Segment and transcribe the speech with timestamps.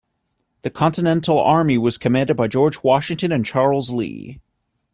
[0.63, 4.41] The Continental Army was commanded by George Washington and Charles Lee.